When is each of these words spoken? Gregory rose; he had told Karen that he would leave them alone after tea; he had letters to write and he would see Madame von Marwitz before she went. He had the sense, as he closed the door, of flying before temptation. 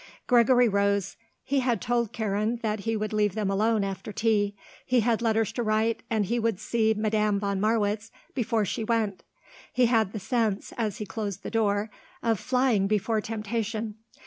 Gregory 0.25 0.67
rose; 0.67 1.15
he 1.43 1.59
had 1.59 1.79
told 1.79 2.11
Karen 2.11 2.57
that 2.63 2.79
he 2.79 2.97
would 2.97 3.13
leave 3.13 3.35
them 3.35 3.51
alone 3.51 3.83
after 3.83 4.11
tea; 4.11 4.55
he 4.83 5.01
had 5.01 5.21
letters 5.21 5.51
to 5.51 5.61
write 5.61 6.01
and 6.09 6.25
he 6.25 6.39
would 6.39 6.59
see 6.59 6.95
Madame 6.97 7.39
von 7.39 7.61
Marwitz 7.61 8.09
before 8.33 8.65
she 8.65 8.83
went. 8.83 9.21
He 9.71 9.85
had 9.85 10.11
the 10.11 10.19
sense, 10.19 10.73
as 10.75 10.97
he 10.97 11.05
closed 11.05 11.43
the 11.43 11.51
door, 11.51 11.91
of 12.23 12.39
flying 12.39 12.87
before 12.87 13.21
temptation. 13.21 13.93